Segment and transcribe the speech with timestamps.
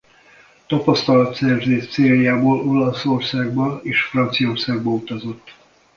[0.67, 5.55] Tapasztalatszerzés céljából Olaszországba és Franciaországba utazott.